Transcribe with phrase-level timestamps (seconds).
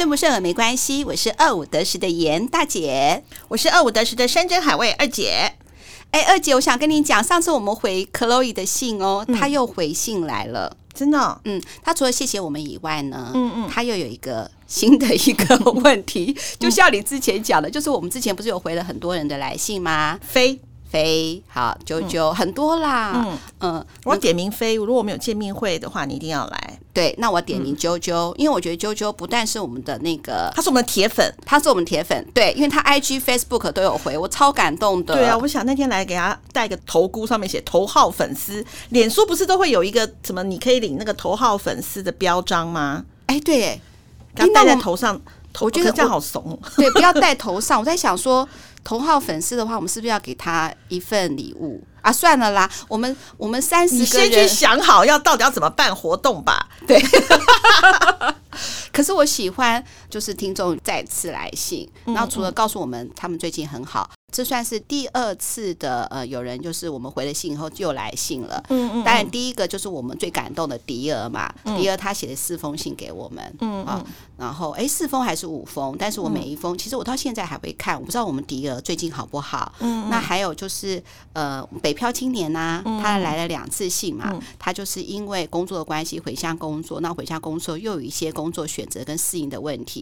[0.00, 5.52] 顺不顺耳没关系，我是二五得十的严大姐，我是二五得十的山珍海味二姐。
[6.10, 20.18] 哎，二姐，我想跟你讲，上次我们回 Chloe 的信哦，他、嗯、又回信来了，真的、哦，嗯，他除了谢谢我们以外呢，嗯嗯，他又有一个新的一个问题，就像你之前讲的，就是我们之前不是有回了很多人的来信吗？
[20.26, 20.58] 飞。
[20.90, 26.78] 飞好，啾啾、嗯、很多啦，嗯嗯，我点名飞，如果我们有见面会的话，你一定要来。
[26.92, 35.14] 对，那我点名啾啾，嗯、因为我觉得啾啾不但是我们的那个，他是我们的铁粉，他是我们铁粉，对，因为他 IG、Facebook 都有回，我超感动的。
[35.14, 43.04] 对啊，我想那天来给他带个头箍，上面写头号粉丝，脸书不是都会有一个什么，你可以领那个头号粉丝的标章吗？
[43.26, 43.80] 哎，对，哎，
[44.34, 45.20] 给他戴在头上。
[45.58, 47.80] 我觉得这样好怂，对，不要戴头上。
[47.80, 48.48] 我在想说，
[48.82, 52.10] 头号粉丝的话，我们是不是要给他一份礼物啊？
[52.12, 56.68] 算了啦，我们我们三十个人，你先去想好要到底要怎么办活动吧。
[56.86, 57.00] 对，
[58.92, 64.10] 可是我喜欢就是听众再次来信，然后除了告诉我们他们最近很好。
[64.32, 68.62] 这算是第二次的呃，有人就是我们回了信以后又来信了。
[68.68, 69.02] 嗯嗯。
[69.02, 73.56] 当然，第一个就是我们最感动的迪尔嘛，嗯、迪尔他写了四封信给我们。
[73.58, 74.04] 嗯啊，
[74.36, 75.96] 然后哎，四封还是五封？
[75.98, 77.98] 但是我每一封，嗯、其实我到现在还会看。
[77.98, 79.74] 我不知道我们迪尔最近好不好。
[79.80, 80.08] 嗯。
[80.08, 84.30] 那还有就是呃，北漂青年呐、啊，他来了两次信嘛。
[84.32, 89.99] 嗯、他就是因为工作的关系回乡工作，那回乡工作又有一些工作选择跟适应的问题。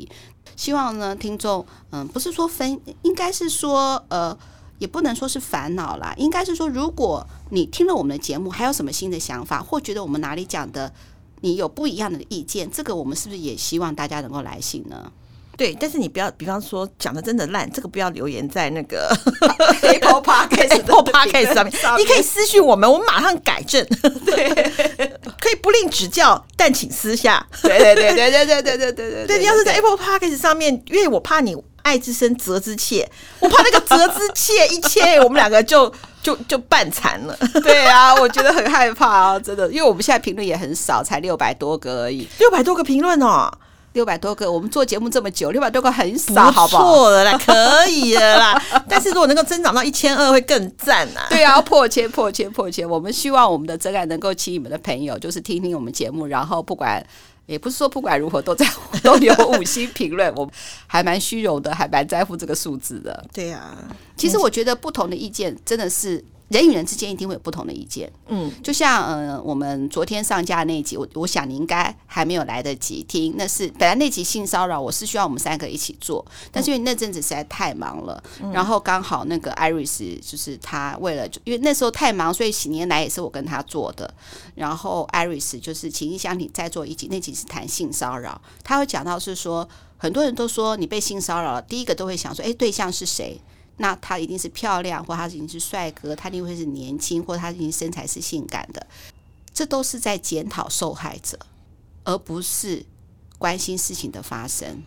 [0.57, 4.37] 希望呢，听众，嗯，不是说分，应该是说，呃，
[4.79, 10.93] 也不能说是烦恼啦，应该是说，如果你听了我们的节目，还有什么新的想法，或觉得我们哪里讲的
[11.41, 15.13] 你有不一样的意见，这个我们是不是也希望大家能够来信呢？
[15.59, 19.13] 对，但是你不要，比方说讲的真的烂，这个不要留言在那个
[19.83, 23.85] Apple Podcast Apple Podcast 上面，你可以私信我们，我们马上改正。
[24.25, 24.49] 对，
[25.41, 27.45] 可以不吝指教，但请私下。
[27.61, 29.39] 对对对对对对对对对对。
[29.41, 33.11] 你要是在 Apple Podcast 上面，因为我怕你爱之深责之切，
[33.41, 35.93] 我怕那个责之切一切，我们两个就
[36.23, 37.37] 就就半残了。
[37.65, 43.51] 对啊，我觉得很害怕啊，真的，因为我们现在评论也很少，才六百多个而已，六百多个评论哦。
[43.99, 46.95] 六百多个，我们做节目这么久，六百多个很少，好不好？
[46.95, 48.63] 错了啦，可以了啦。
[48.89, 51.27] 但是如果能够增长到一千二，会更赞啊！
[51.29, 52.89] 对啊，破千、破千、破千。
[52.89, 57.05] 我们希望我们的真爱能够请你们的朋友，就是听听我们节目，然后不管，
[57.47, 58.65] 也不是说不管如何都在
[59.03, 60.33] 都有五星评论。
[60.37, 60.49] 我
[60.87, 63.25] 还蛮虚荣的，还蛮在乎这个数字的。
[63.33, 63.77] 对啊，
[64.17, 66.25] 其实我觉得不同的意见真的是。
[66.49, 73.35] 人与人之间一定会有不同的意见，嗯，就像呃，我们昨天上架那一集，我我想你应该还没有来得及听。
[73.37, 84.13] 那是本来那集性骚扰，我是需要我们三个一起做，但是因为那阵子实在太忙了，嗯、然后刚好那个 Iris 就是他为了，因为那时候太忙，所以喜年来也是我跟他做的。
[84.55, 93.39] 然后 Iris 就是情意相挺再做一集，那集是谈性骚扰，他会讲到是说，很多人都说你被性骚扰了，第一个都会想说，哎，对象是谁？
[93.79, 98.87] 那他一定是漂亮，或他已经是帅哥，他一定会是年轻，或他已经身材是性感的，
[99.55, 101.39] 这都是在检讨受害者，
[102.05, 102.85] 而不是
[103.39, 104.83] 关心事情的发生。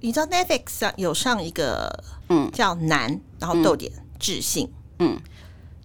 [0.00, 5.20] 你知道 Netflix 上有上一个，嗯，叫男，然后逗点智信，嗯，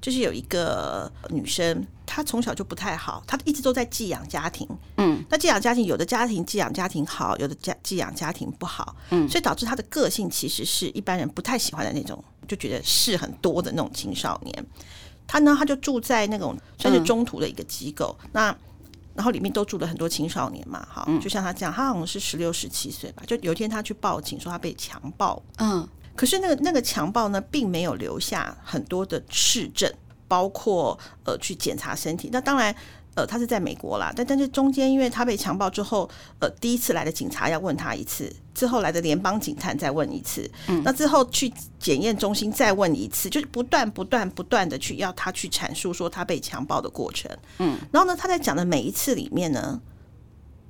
[0.01, 1.87] 就是有一个女生。
[2.11, 4.67] 她从小就不太好，她一直都在寄养家庭。
[4.97, 8.95] 嗯，那寄养家庭有的家庭寄养家庭好，有的家寄养家庭不好。
[9.11, 14.65] 嗯，所以导致她的个性其实是一般人不太喜欢的那种，就觉得事很多的那种青少年。
[15.25, 18.13] 他呢，他就住在那种算是中途的一个机构。
[18.23, 18.57] 嗯、那
[19.15, 23.23] 然后里面都住了很多青少年嘛，哈，就像他这样，他好像是十六、十七岁吧。
[23.25, 25.41] 就有一天他去报警说他被强暴。
[25.59, 29.89] 嗯，可是那个那个强暴呢，并没有留下很多的市政。
[30.29, 32.75] 包括呃去检查身体，那当然
[33.15, 36.09] 呃他是在美国啦，但但是中间因为他被强暴之后，
[36.39, 49.81] 呃第一次来的警察要问他一次，之后来的联邦警探再问一次，嗯，那之后去检验中心再问一次，就是不断不断不断的去要他去阐述说他被强暴的过程，嗯，然后呢他在讲的每一次里面呢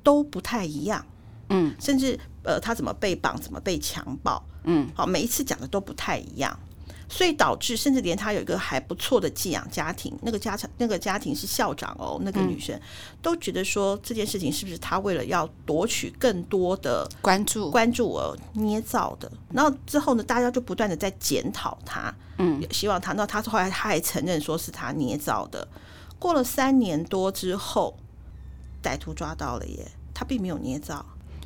[0.01, 1.05] 都不太一样，
[1.49, 6.57] 嗯，甚至呃他怎么被绑，怎么被强暴，嗯，好每一次讲的都不太一样。
[7.11, 12.81] 所以导致，甚至连他有一个还不错的寄养家庭，那个家长那个家庭是校长哦，那个女生、嗯、
[13.19, 19.29] 都觉得说这件事情是不是他为了要夺取更多的关注关注而捏造的？
[19.51, 25.67] 然后之后呢，大家就不断的在检讨他，嗯，希望他，那他后来他还承认说是他捏造的。
[26.19, 27.97] 过了三年多之后，
[28.83, 31.03] 歹徒抓到了耶，他并没有捏造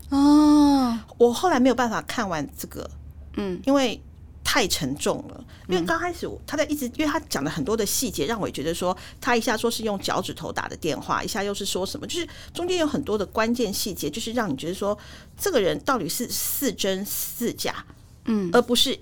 [0.10, 1.00] 哦。
[1.18, 2.90] 我后来没有办法看完这个，
[3.38, 4.04] 嗯，因为。
[4.54, 5.44] 太沉重了。
[5.68, 14.96] 因为刚开始他在一直，因为他讲了很多的细节，让我觉得说他一下说是用脚趾头打的电话，一下又是说什么，就是中间有很多的关键细节，就是让你觉得说
[15.36, 17.84] 这个人到底是似真似假，
[18.26, 18.96] 嗯，而不是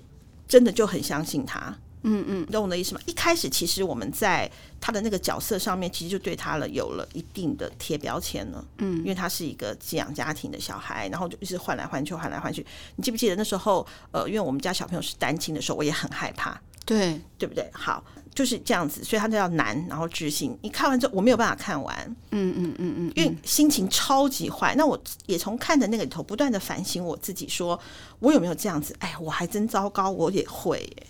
[0.48, 1.76] 真的就很相信他。
[2.02, 3.00] 嗯嗯，懂我的意思吗？
[3.06, 4.50] 一开始其实我们在
[4.80, 8.64] 他的那个角色上面，其实就对他了有了一定的贴标签了。
[8.78, 12.66] 嗯，因为他是一个寄养家庭的小孩，然后就一直换来换去，换来换去。
[12.96, 13.86] 你记不记得那时候？
[14.10, 16.60] 呃，因为我们家小朋友是单亲的时候，我也很害怕。
[16.84, 17.70] 对，对不对？
[17.72, 18.02] 好，
[18.34, 20.58] 就是这样子，所以他就要难，然后置信。
[20.62, 21.96] 你看完之后，我没有办法看完。
[22.32, 24.74] 嗯嗯嗯嗯，因为心情超级坏。
[24.74, 27.78] 那我也从看的那个里头，不断的反省我自己，说
[28.18, 28.96] 我有没有这样子？
[28.98, 31.06] 哎，我还真糟糕，我也会耶。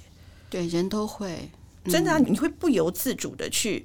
[0.53, 1.51] 对，人都会，
[1.87, 3.83] 真的啊，你会不由自主的去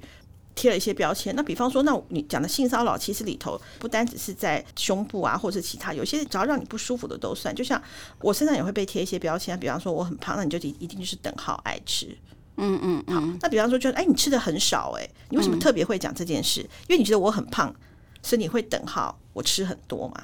[0.54, 1.34] 贴了一些标签。
[1.34, 7.54] 那比方说，那你讲的性骚扰，其实里头不单只是在胸部啊，或者其他，有些只要让你不舒服的都算。
[7.54, 7.82] 就像
[8.20, 12.14] 我身上也会被贴一些标签，比方说我很胖，那你就一一定就是等号爱吃。
[12.58, 13.38] 嗯嗯，好。
[13.40, 16.60] 那比方说，就哎，你吃的很少，哎，你为什么特别会讲这件事？
[16.60, 17.74] 因为你觉得我很胖，
[18.22, 20.22] 所以你会等号我吃很多嘛？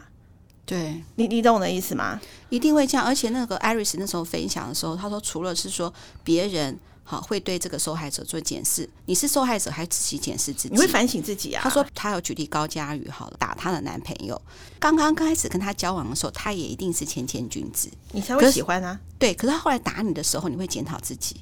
[0.66, 2.20] 对你，你懂我的意思吗？
[2.48, 3.06] 一定会这样。
[3.06, 11.60] 而且那个艾瑞斯那时候分享的时候，他说，除了是说别人好会对这个受害者做检视，你是受害者还自己检视自己，你会反省自己啊。
[11.62, 14.40] 他说他有举例高佳宇，好了，打她的男朋友，
[14.80, 18.98] 刚刚刚开始跟他交往的时候，他也一定是谦谦君子，你才会喜欢啊。
[19.18, 21.36] 对，可是他后来打你的时候，你会检讨自己，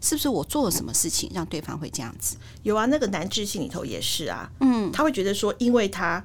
[0.00, 2.36] 是不是我做了什么事情让对方会这样子？
[2.64, 6.24] 有啊，那个男智性里头也是啊，嗯，他会觉得说，因为他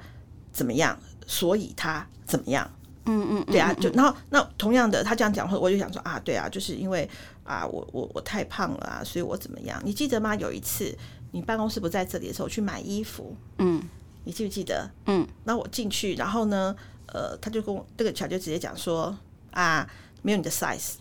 [0.51, 0.99] 怎么样，
[1.29, 2.67] 所以他怎么样。
[3.05, 7.07] 嗯嗯，对啊，就然后那同样的，他这样讲话，我就想说啊，对啊，就是因为
[7.43, 9.81] 啊，我我我太胖了啊，所以我怎么样？
[9.85, 10.35] 你记得吗？
[10.35, 10.95] 有一次
[11.31, 13.81] 你办公室不在这里的时候，去买衣服，嗯，
[14.25, 14.89] 你记不记得？
[15.05, 16.75] 嗯，那我进去，然后呢，
[17.07, 19.17] 呃，他就跟我这个乔就直接讲说
[19.51, 19.89] 啊，
[20.21, 20.95] 没有你的 size，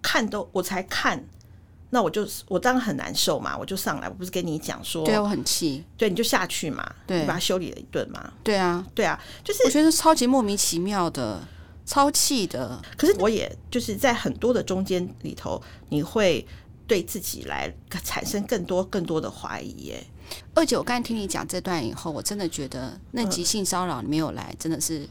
[0.00, 1.22] 看都我才看。
[1.94, 11.46] 那我就我当然很难受嘛，我就上来，我不是跟你讲说，对我很气，对，你就下去嘛，对，你把他修理了一顿嘛，对啊，对啊，就是我觉得超级莫名其妙的，
[11.84, 12.80] 超气的。
[12.96, 16.46] 可是我也就是在很多的中间里头，你会
[16.86, 17.70] 对自己来
[18.02, 20.02] 产生更多更多的怀疑耶。
[20.54, 25.06] 二姐，我刚才听你讲这段以后，我真的觉得那集性骚扰你没有来，真的是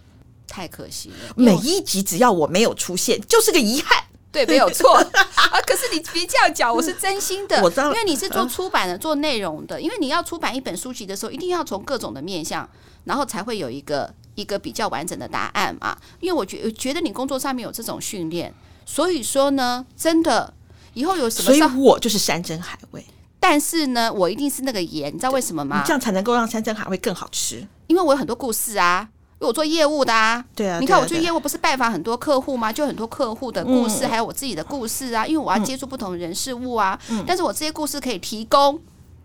[0.47, 1.15] 太可惜了。
[1.35, 4.03] 每一集只要我没有出现，就是个遗憾。
[4.31, 5.61] 对，没有错啊！
[5.67, 9.79] 可是你别这样讲，我是真心的，因为你是做出版的，做内容的。
[9.81, 12.67] 因为你要出版一本书籍的时候，一定要从各种的面向，
[13.03, 15.97] 然后才会有一个一个比较完整的答案嘛。
[16.21, 18.53] 因为我觉觉得你工作上面有这种训练，
[18.85, 20.53] 所以说呢，真的
[20.93, 23.05] 以后有什么，所以我就是山珍海味。
[23.37, 25.83] 但是呢，我一定是那个盐，你知道为什么吗？
[25.85, 29.09] 这样才能够让山珍海味更好吃，因为我有很多故事啊。
[29.41, 32.71] 因为我做业务的啊，对啊，你看我做业务不是拜访很多客户吗？
[32.71, 35.25] 就很多客户的故事，还有我自己的故事啊。
[35.25, 38.79] 因为我要接触不同人事物啊，但是我这些故事可以提供，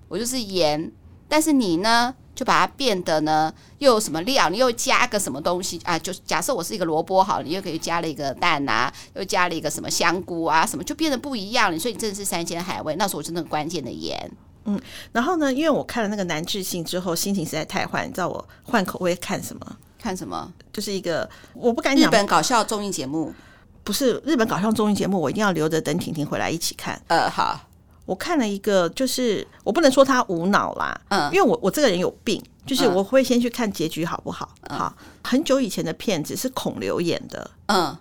[0.09, 0.91] 我就是盐。
[1.29, 4.49] 但是你呢，就把它变得呢，又有什么料？
[4.49, 5.99] 你又加个什么东西啊？
[5.99, 11.79] 就假设我是一个萝卜好了，你又可以加了一个蛋啊，又加了一个什么香菇啊，什么就变得不一样了。
[11.79, 14.31] 所以你真的是山鲜海味，那时候我是那个关键的盐。
[14.65, 14.81] 嗯，
[15.13, 19.77] 然后呢，因为我看了那个男智性之后，心情实在太坏，你知道我换口味看什么？
[20.07, 20.53] 看什么？
[20.73, 23.35] 就是一个我不敢讲日本搞笑综艺节目，
[23.83, 27.01] 不是日本搞笑综艺节目，我一定要留着等婷婷回来一起看。
[27.09, 27.59] 呃，好，
[28.05, 34.49] 我看了一个，就是我不能说他无脑啦，嗯，因为我我这个人有病，就是我会先去看结局好不好？
[34.69, 34.95] 嗯、好，
[35.25, 37.97] 很久以前的片子是孔刘演的，嗯，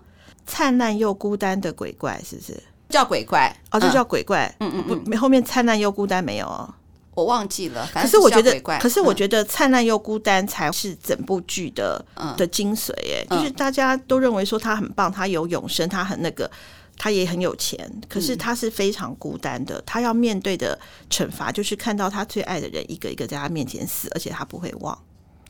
[0.46, 3.52] 灿烂又孤单的鬼怪是不是叫鬼怪？
[3.72, 6.72] 哦，就叫鬼怪，嗯嗯，不，后面灿烂又孤单没有哦。
[7.16, 12.92] 我忘记了，可是我觉得，可是我觉得《灿烂又孤单》才是整部剧的、嗯、的精髓。
[12.92, 16.52] 哎，就是大家都认为说他很棒，他有永生，他很那个，
[16.98, 19.82] 他也很有钱，可是他是非常孤单的。
[19.86, 20.78] 他要面对的
[21.10, 24.98] 惩罚就是看到他最爱的人一个一个在他面前死，而且他不会忘。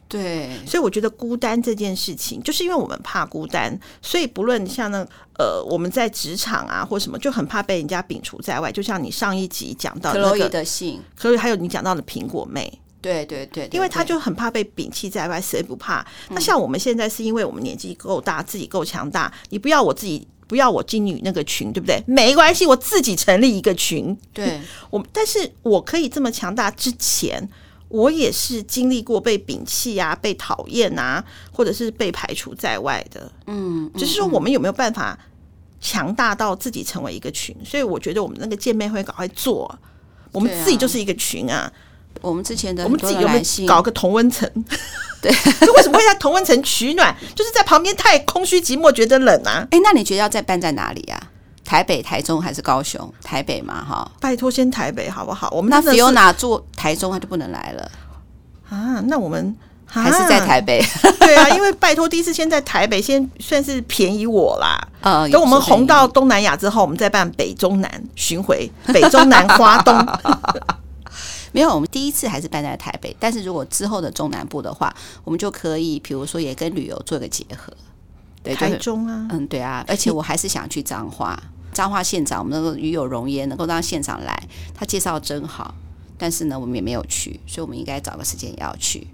[0.07, 4.99] 对，所以我觉得孤单这件事情，就是因为我们怕孤单，所以不论像那
[5.39, 8.71] 呃，我们在职场啊或什么，就很怕被人家摒除在外。
[8.71, 12.71] 就像你上一集讲到的那个的信，所以还有你讲到的苹果妹，
[13.01, 16.05] 对对对，因为他就很怕被摒弃在外，谁不怕？
[16.29, 21.99] 那像我们现在是因为我们年纪够大，自己够强大，你不要我自己，不要我进女那个群，对不对？
[22.05, 24.15] 没关系，我自己成立一个群。
[24.31, 27.49] 对 我，但是我可以这么强大之前。
[27.95, 33.31] 我也是经历过被摒弃啊，被讨厌啊，或者是被排除在外的。
[33.47, 35.17] 嗯，只是说我们有没有办法
[35.79, 37.55] 强大到自己成为一个群？
[37.63, 39.73] 所以我觉得我们那个见面会赶快做，
[40.33, 41.71] 我们自己就是一个群啊。
[42.21, 44.49] 我们之前的我们自己有没有搞个同温层？
[45.21, 45.31] 对，
[45.65, 47.15] 就 为什么会在同温层取暖？
[47.35, 49.67] 就是在旁边太空虚寂寞，觉得冷啊。
[49.71, 51.31] 哎，那你觉得要再办在哪里啊？
[51.65, 53.11] 台北、台中还是高雄？
[53.23, 54.09] 台北嘛，哈。
[54.21, 55.49] 拜托，先台北好不好？
[55.51, 57.91] 我们那 Fiona 住台中，他就不能来了
[58.69, 59.01] 啊？
[59.07, 59.53] 那我们
[59.85, 60.79] 还是在台北？
[61.19, 64.79] 对啊，因为拜托，第一次先在台北，先算是便宜我啦。
[65.01, 69.93] 呃，等我们红到东南亚之后，我们再办北中南巡回，北中南花东。
[71.51, 74.93] 没有，我们第一次还是办在台北，但是如果之后的中南部的话，
[75.23, 77.73] 我们就可以，比如说也跟旅游做个结合。
[78.43, 81.41] 对，台中啊，嗯，对啊，而且我还是想去彰化，
[81.75, 85.75] 彰化县长，我们那个与有荣焉，能够让县长来，他介绍真好。
[86.17, 89.05] 但是呢，我们也没有去，所以我们应该找个时间也要去。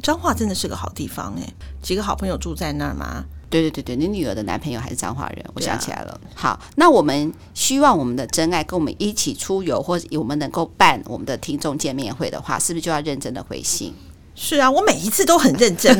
[0.00, 3.24] 彰化真的是个好地方哎，几个好朋友住在那儿吗？
[3.50, 6.12] 对对对对，你女儿的男朋友还是彰化人，我想起来了。
[6.12, 13.92] 啊、好，那我们希望我们的真爱跟我们一起出游，或者我们能够办我们的听众见面会的话，是不是就要认真的回信？
[14.38, 15.98] 是啊，我每一次都很认真。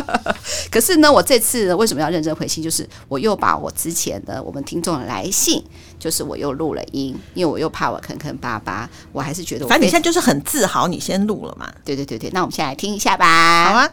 [0.72, 2.64] 可是呢，我这次为什么要认真回信？
[2.64, 5.62] 就是我又把我之前的我们听众的来信，
[5.98, 11.72] 就是我又录了音，因为我又怕我坑坑巴巴，我还是觉得我，反正你现在就是很自豪，你先录了嘛。
[11.84, 13.66] 对对对对，那我们先来听一下吧。
[13.66, 13.92] 好啊。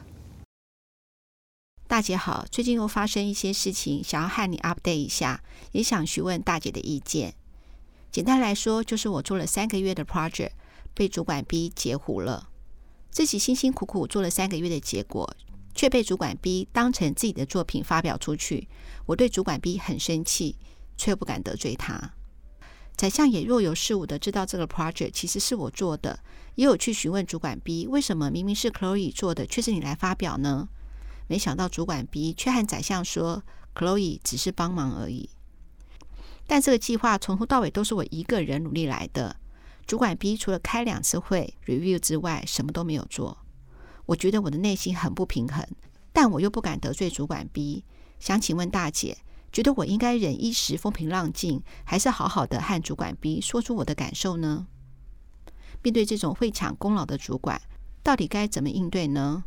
[1.88, 5.42] 大姐好，最近又发生一些事情，想要和你 update 一下，
[5.74, 7.34] 也想询问大姐的意见。
[8.12, 10.52] 简单来说，就是我做了三个月的 project，
[10.94, 12.48] 被主管 B 截胡了。
[13.14, 15.32] 自己辛辛苦苦做了三个月的结果，
[15.76, 18.68] 却被主管 B 当成自己的作品发表出去。
[19.06, 20.58] 我对主管 B 很生气，
[20.98, 22.16] 却不敢得罪他。
[22.98, 26.20] 宰相也若有似无的知道这个 project 其实是我做的，
[26.56, 30.68] 也有去询问主管 B，为什么明明是 Chloe 做的，却是你来发表呢？
[31.28, 33.44] 没想到主管 B 却和宰相说
[33.76, 35.30] ：“Chloe 只是帮忙而已。”
[36.48, 39.38] 但这个计划从头到尾都是我一个人努力来的。
[39.86, 43.38] 主管 B 除了开两次会 review 之外，什么都没有做。
[44.06, 45.66] 我觉得我的内心很不平衡，
[46.12, 47.84] 但我又不敢得罪主管 B。
[48.20, 49.18] 想请问大姐，
[49.52, 54.68] 觉得我应该忍一时风平浪静，还是好好的和主管 B 说出我的感受呢？
[55.82, 57.62] 面对这种会抢功劳的主管，
[58.02, 59.44] 到底该怎么应对呢？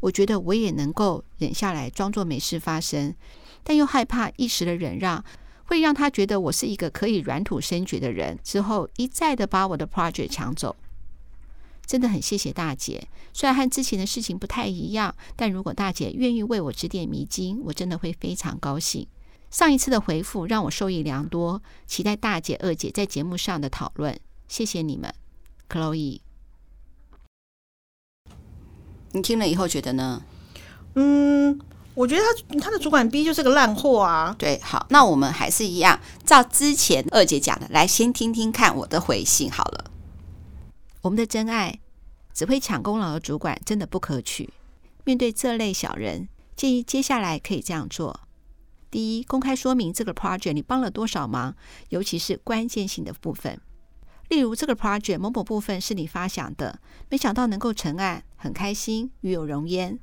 [0.00, 3.14] 我觉得我也能够忍下来，装作没事发生，
[3.62, 5.24] 但又害怕一时的忍让
[5.68, 10.74] 会让他觉得我是一个可以软土深掘的人，之后一再的把我的 project 抢走。
[11.84, 19.06] 真的很谢谢大姐，虽然和之前的事情不太一样，但如果大姐愿意为我指点迷津，我真的会非常高兴。
[19.50, 24.18] 上一次的回复让我受益良多，期待大姐、二姐在节目上的讨论。
[24.48, 25.14] 谢谢你们
[25.68, 26.20] ，Chloe。
[29.12, 30.22] 你听了以后觉得呢？
[30.94, 31.58] 嗯，
[31.98, 34.32] 我觉得他他的主管 B 就是个烂货啊。
[34.38, 39.90] 对，好，那我们还是一样，照之前二姐讲的，来先听听看我的回信好了。
[41.00, 41.80] 我们的真爱
[42.32, 44.48] 只会抢功劳的主管真的不可取。
[45.02, 48.20] 面对这类小人，建议接下来可以这样做：
[48.92, 51.56] 第一，公开说明这个 project 你帮了多少忙，
[51.88, 53.60] 尤其是关键性的部分。
[54.28, 56.78] 例如，这个 project 某某部分是你发想的，
[57.08, 59.98] 没想到能够成案，很开心，与有荣焉。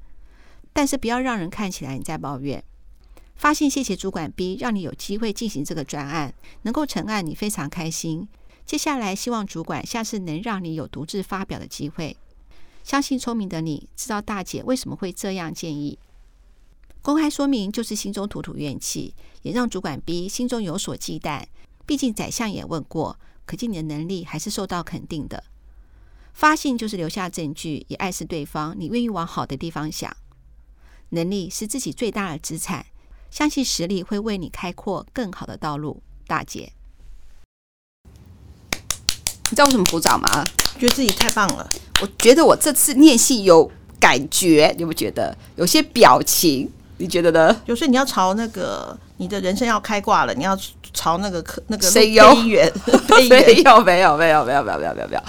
[0.75, 2.62] 但是不要让人看起来你在抱怨。
[3.38, 8.27] 发信谢谢主管 B，让你有机会进行这个专案，能够成案，你非常开心。
[8.65, 12.17] 接下来希望主管下次能让你有独自发表的机会。
[12.84, 15.98] 相信聪明的你知道大姐为什么会这样建议。
[17.01, 21.46] 公开说明就是心中吐吐怨气，也让主管 B 心中有所忌惮。
[21.86, 23.17] 毕竟宰相也问过。
[23.46, 25.44] 可见你的能力还是受到肯定的。
[26.34, 30.12] 发信就是留下证据，也暗示对方你愿意往好的地方想。
[31.09, 32.85] 能力是自己最大的资产，
[33.29, 36.01] 相信实力会为你开阔更好的道路。
[36.27, 36.71] 大姐，
[38.01, 40.43] 你知道为什么鼓掌吗？
[40.79, 41.69] 觉得自己太棒了。
[42.01, 46.69] 我觉得我这次念戏有感觉，你有没有觉得有些表情？
[46.97, 47.62] 你觉得呢？
[47.65, 50.57] 有时候你要朝那个你的人生要开挂了，你要。
[50.95, 52.62] 朝那个可那个没有没
[53.65, 55.21] 有没有没有没有没有没有没有。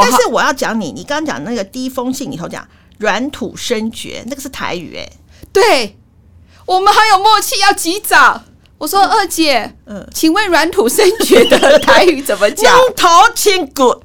[0.00, 2.66] 但是我要讲你，你刚刚讲那个第一封信里头讲
[2.98, 5.08] 软土生绝，那个是台语哎。
[5.52, 5.96] 对，
[6.66, 8.42] 我们很有默契，要及早。
[8.78, 12.76] 我说二姐，嗯，请问软土生绝的台语怎么讲？
[12.76, 14.02] 愣头青骨，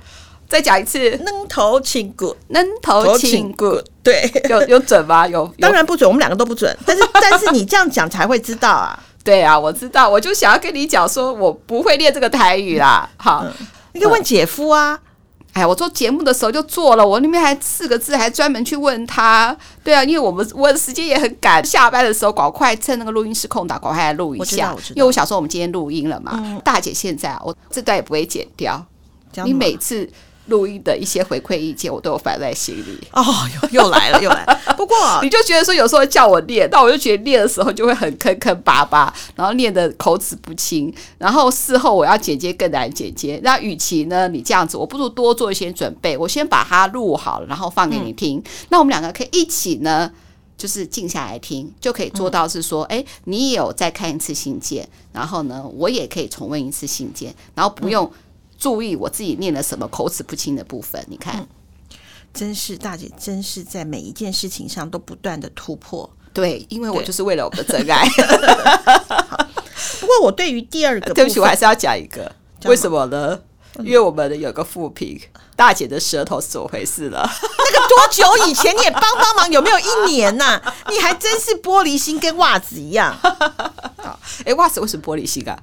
[0.47, 1.09] 再讲一次。
[1.25, 5.27] 愣头青骨，愣头青骨，对，有有准吗？
[5.27, 6.77] 有，当然不准，我们两个都不准。
[6.85, 8.99] 但是 但是你这样讲才会知道啊。
[9.23, 13.09] 对啊，我知道，我就想要跟你讲，说我不会练这个台语啦。
[13.17, 14.93] 好，嗯、你可以问姐夫啊。
[14.93, 14.99] 嗯、
[15.57, 19.57] 哎，我做节目的时候就做了，我那边还四个字，还专门去问他。
[19.83, 24.75] 对啊，因为我们我的时间也很赶，下班的时候赶快趁那个录音室空档，赶快来录一下。
[24.89, 26.33] 因为我想说，我们今天录音了嘛。
[26.35, 28.85] 嗯、大姐，现在我这段也不会剪掉。
[29.43, 30.07] 你每次
[30.47, 33.07] 录音的一些回馈意见，我都有放在心里。
[33.11, 33.23] 哦，
[33.61, 34.59] 又又来了，又来了。
[34.75, 43.39] 不过 你就觉得说，有时候叫我练，但我就觉得练的时候就会很坑坑巴巴，然后练的口齿不清，然后事后我要剪接更难剪接。
[43.43, 48.37] 那与其呢，你这样子，我不如多做一些准备，我先把它录好了，然后放给你听。
[48.39, 50.11] 嗯、那我们两个可以一起呢，
[50.57, 58.11] 就是静下来听，就可以做到是说，哎、嗯，你也有再看一次信件，然后呢，我也可以重温一次信件，然后不用、嗯。
[58.57, 61.47] 注意我自己念了什么口齿不清的部分，你看，嗯、
[62.33, 66.09] 真是大姐，真是在每一件事情上都不断的突破。
[66.33, 68.07] 对，因为我就是为了我的真爱。
[69.99, 72.31] 不过我对于第二个， 对不起，我还是要讲一个，
[72.65, 73.39] 为什么呢？
[73.79, 75.19] 因为我们有个副评，
[75.55, 77.29] 大姐的舌头是怎么回事了？
[77.41, 79.51] 那个多久以前你也帮帮忙？
[79.51, 80.75] 有没有一年呐、啊？
[80.89, 83.15] 你还真是玻璃心，跟袜子一样。
[84.45, 85.59] 哎，袜子为什么玻璃心啊？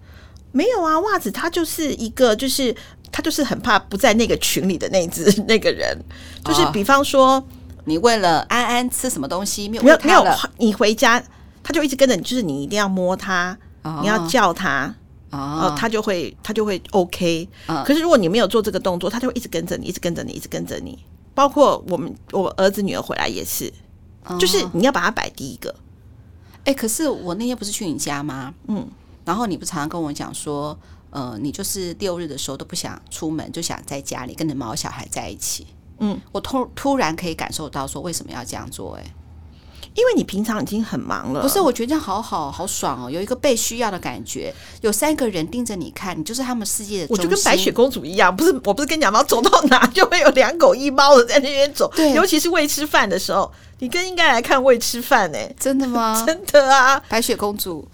[0.55, 2.73] 没有啊，袜子他就是一个，就是
[3.11, 5.99] 他就是很怕不在那个群里的那只 那个人，
[6.45, 7.45] 就是比方说、哦、
[7.87, 10.25] 你为了安安吃什么东西没有没有没有，
[10.59, 11.21] 你回家
[11.65, 14.95] 他就一直跟着你，就是你一定要摸他，哦、你要叫他，
[15.31, 17.83] 哦，他就会他就会 OK、哦。
[17.85, 20.97] 可是如果你没有做这个动作，他就会一直跟着你，一直跟着你，一直跟着你。
[21.35, 23.73] 包括我们我儿子女儿回来也是，
[24.25, 25.75] 哦、就是你要把它摆第一个。
[26.59, 28.55] 哎、欸，可是我那天不是去你家吗？
[28.69, 28.89] 嗯。
[29.25, 30.79] 然后你不常常跟我讲说，
[31.11, 35.67] 呃，你就是六日的时候都不想出门，就想在家里跟着毛小孩在一起。
[35.99, 38.97] 嗯，我突突然可以感受到说，为什么要这样做？
[38.97, 39.05] 哎，
[39.95, 41.41] 因为你平常已经很忙了。
[41.41, 47.07] 不是，我觉得这样好好好爽哦，有一个被需要的感觉，有三个人盯着你看，你就是他们世界的。
[47.11, 49.23] 我就跟白雪公主一样，不是，我不是跟你讲吗？
[49.23, 51.89] 走到哪就会有两狗一猫的在那边走。
[51.95, 55.39] 对，尤其是喂吃饭的时候，你更应该来看喂吃饭呢。
[55.61, 56.23] 真的吗？
[56.27, 57.87] 真的啊，白雪公主。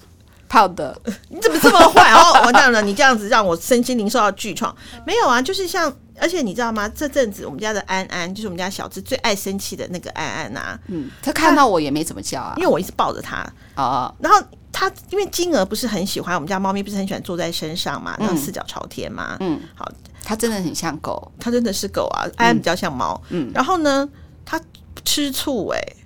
[0.51, 2.43] 好的， 你怎么这么坏哦？
[2.45, 4.75] 完蛋了，你这样子让我身心灵受到巨创。
[5.07, 6.89] 没有啊，就是像，而且你知道吗？
[6.89, 10.77] 这阵子我们家的安安，就是我们家小智最爱生气的那个安安啊。
[10.89, 13.47] 嗯，他看到我也没怎么叫啊，因为我一直抱着他。
[13.77, 14.13] 哦。
[14.19, 14.43] 然后
[14.73, 19.37] 他因为金额不是很喜欢我们家猫咪，不是很喜欢坐在身上嘛，然后四脚朝天嘛。
[19.39, 19.61] 嗯。
[19.77, 19.89] 好，
[20.25, 22.27] 他真的很像狗，他真的是狗啊。
[22.37, 23.23] 安安比较像猫。
[23.29, 23.53] 嗯。
[23.55, 24.09] 然后呢，
[24.45, 24.61] 他
[25.05, 25.97] 吃醋哎、欸。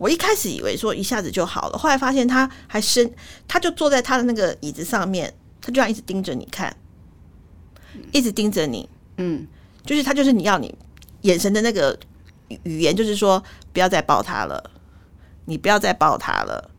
[0.00, 3.12] 我一开始以为说一下子就好了，后来发现他还伸，
[3.46, 6.74] 他就坐在他的那个椅子上面，他就这样一直盯着你看，
[8.10, 9.46] 一直盯着你，嗯，
[9.84, 10.74] 就是他就是你要你
[11.20, 11.94] 眼神的那个
[12.62, 14.70] 语言，就是说不要再抱他了，
[15.44, 16.70] 你不要再抱他了，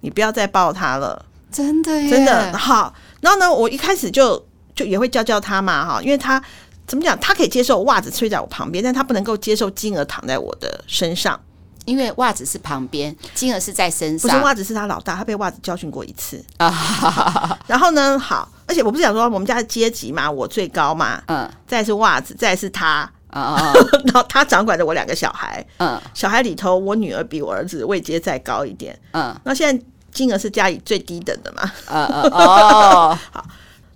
[0.00, 2.94] 你不要再抱他了，真的耶，真的好。
[3.20, 4.42] 然后呢，我一开始就
[4.74, 6.42] 就也会教教他嘛，哈，因为他
[6.86, 11.38] 怎么讲，他可以接受袜子睡在我旁边，但他不能够接受金儿躺在我的身上。
[11.84, 14.30] 因为袜子是旁边，金额是在身上。
[14.30, 17.58] 不是袜子是他老大，他被袜子教训过一次啊。
[17.66, 23.72] 然后呢，好，而且我不是想说我们家的阶级嘛，我最高嘛，嗯，再是袜子，再是他，啊，
[24.06, 33.44] 然后他掌管着我两个小孩，嗯，小孩里头我女儿比我儿子位阶再高一点，嗯，那现在金额是家里最低等的嘛，嗯嗯哦， 好，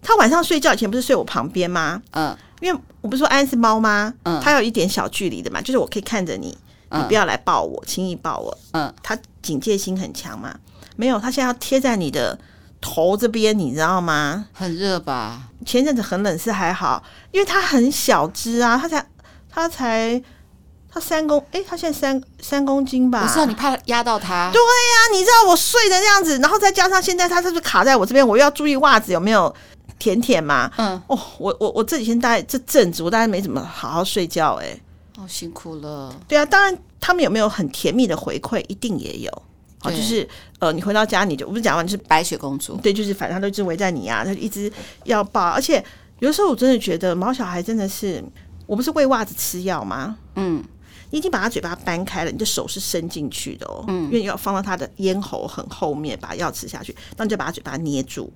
[0.02, 2.02] 他晚上睡觉以前不是睡我旁边吗？
[2.12, 4.12] 嗯，因为我不是说安是猫吗？
[4.24, 6.56] 嗯，他有一点小距离的嘛，就是我可以看着你。
[6.90, 8.56] 你不要来抱我，轻易抱我。
[8.72, 10.54] 嗯，他警戒心很强嘛？
[10.96, 12.38] 没有，他现在要贴在你的
[12.80, 14.46] 头这边，你知道吗？
[14.52, 15.42] 很热吧？
[15.64, 19.06] 前阵子很冷是还好，因为他很小只啊，他才
[19.50, 20.22] 他才
[20.90, 23.22] 他三公，哎，他现在三三公斤吧？
[23.22, 24.50] 我知道你怕压到他。
[24.52, 28.26] 对呀、啊，你知道我睡的那样子，然后再加上现在他是不是卡在我这边？
[28.26, 29.54] 我又要注意袜子有没有
[29.98, 30.70] 舔舔嘛？
[30.78, 34.80] 嗯，哦，我我我这几天大概这阵子我大概没怎么好好睡觉、欸，哎。
[35.16, 36.14] 哦，辛苦了。
[36.28, 39.30] 对啊，当然，他们有没有很甜蜜的回馈，一定也有。
[39.82, 40.26] 哦，就是
[40.58, 44.72] 呃，你回到家，你就我不是讲完就是白雪公主，对，就是反正他都一直围在你啊，他就一直
[45.04, 45.42] 要抱。
[45.42, 45.82] 而且
[46.18, 48.22] 有的时候我真的觉得毛小孩真的是，
[48.66, 50.16] 我不是喂袜子吃药吗？
[50.34, 50.64] 嗯，
[51.10, 58.32] 你已经把他嘴巴掰开了，你的手是伸进去的哦，嗯，因为要放到他的咽喉很后面把药吃下去，那你就把他嘴巴捏住。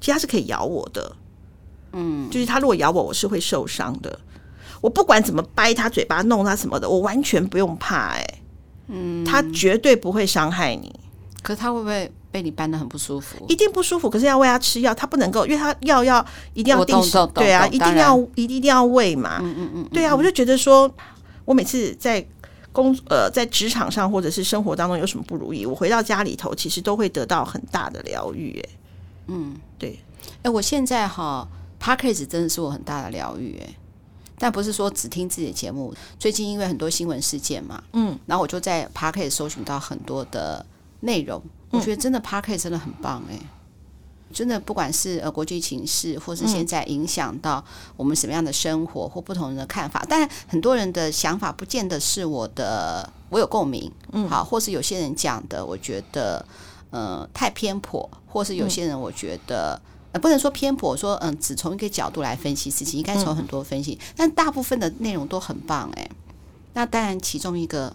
[0.00, 1.16] 其实他是可以咬我的，
[1.92, 4.18] 嗯，就是他如果咬我，我是会受伤的。
[4.82, 8.42] 我不管怎么掰他嘴巴、弄他什么的，我完全不用怕哎、欸，
[8.88, 10.94] 嗯，他绝对不会伤害你。
[11.42, 13.44] 可是他会不会被你掰的很不舒服？
[13.48, 14.10] 一定不舒服。
[14.10, 19.38] 可是要喂他吃药，他不能够，因为他药要一定要定时，对啊，一定要一定一定要喂嘛。
[19.40, 20.92] 嗯嗯嗯，对啊，我就觉得说，
[21.44, 22.24] 我每次在
[22.70, 28.60] 工呃在职场上或者是生活当中有什么不如意，我回到家里头，其实都会得到很大的疗愈。
[28.60, 28.70] 哎，
[29.28, 29.98] 嗯，对。
[30.42, 31.46] 哎，我现在哈
[31.80, 33.60] ，Parkes 真的是我很大的疗愈。
[33.60, 33.74] 哎。
[34.42, 35.94] 但不是说只听自己的节目。
[36.18, 40.66] 最近因为很多新闻事件嘛，嗯，然后我就在 p a r k e t 搜寻到很多的
[41.02, 41.40] 内容。
[41.70, 43.46] 我觉得真的 p a r k e t 真的很棒哎、欸。
[44.32, 47.64] 真的不管是呃国际情势，或是现在影响到
[47.96, 56.44] 我们什么样的生活，或不同人的看法，但很多人的想法不见得是我的，我有共鸣，嗯，好，或是有些人讲的，我觉得
[56.90, 59.80] 呃太偏颇，或是有些人我觉得。
[60.12, 66.08] 呃，不能说偏颇，说嗯，只从一个角度来分析事情，应该从很多分析，嗯、但大部分的内容都很棒哎。
[66.74, 67.94] 那当然，其中一个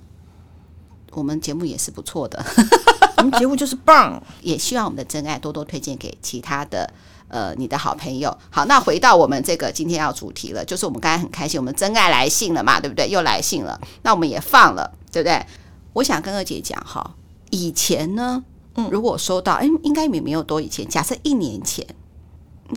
[1.11, 2.43] 我们节目也是不错的，
[3.17, 6.91] 我们节目就是棒，也希望我们的真爱多多推荐给其他的
[7.27, 8.35] 呃你的好朋友。
[8.49, 13.07] 好，那回到我们这个今天要主题了，就是我们刚才很开心，我们真爱来信了嘛，对不对？
[13.07, 15.45] 又来信了，那我们也放了，对不对？
[15.93, 17.15] 我想跟二姐讲哈，
[17.51, 21.85] 以前呢，嗯，如果收到，哎，应该也没有多以前，假设一年前。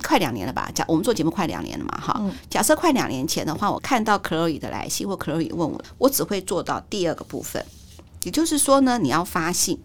[0.03, 0.71] 快两年了吧？
[0.75, 2.21] 假我们做节目快两年了嘛，哈。
[2.49, 7.65] 假设快两年前的话，我看到 Chloe 的来信或 Chloe 问我，我只会做到第二个部分，
[8.23, 9.79] 也就是说呢，你要发信，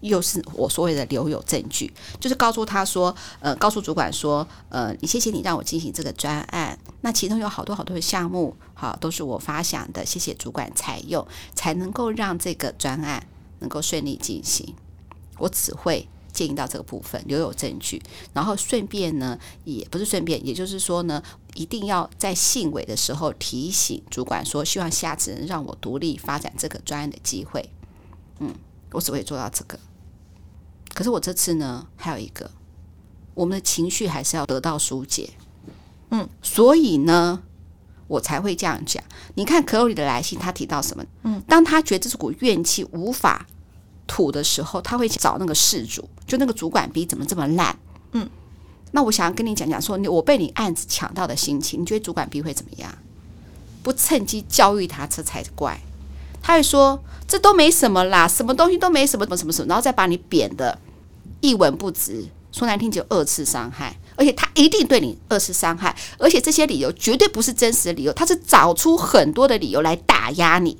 [0.00, 13.22] 又是我所谓的留有证据，就是告诉他说，呃，告诉主管说，呃，你谢谢你让我进行这个专案，那其中有好多好多的项目，哈，都是我发想的，谢谢主管采用，才能够让这个专案
[13.58, 14.74] 能够顺利进行。
[15.38, 16.08] 我只会。
[16.32, 18.00] 建议到这个部分留有证据，
[18.32, 21.22] 然后顺便呢，也不是顺便，也就是说呢，
[21.54, 27.68] 一定要在信尾的时候提醒主管说，希望下次能让我独立发展这个专案的机会。
[28.38, 28.54] 嗯，
[28.92, 29.78] 我只会做到这个。
[30.94, 32.50] 可是我这次呢，还有一个，
[33.34, 35.30] 我们的情绪还是要得到疏解。
[36.10, 37.42] 嗯，所以呢，
[38.06, 39.02] 我才会这样讲。
[39.34, 41.04] 你看克洛里的来信，他提到什么？
[41.22, 43.46] 嗯，当他觉得这股怨气无法。
[44.12, 47.76] 吐的时候，他会找那个事主，就那个主管逼怎么这么烂？
[48.12, 48.30] 嗯，
[48.92, 52.90] 那我想要跟你讲讲说，你我被你案子抢到的心情，你觉得主管逼会怎么样？
[53.82, 55.80] 不趁机教育他，这才怪。
[56.40, 60.78] 他会说这都没什么啦，什么东西都没什么，什么什么什么，然后再把你贬得
[61.40, 70.76] 一文不值，说难听就二次伤害，而且他一定对你二次伤害，而且这些理由绝对不是真实的理由，他是找出很多的理由来打压你。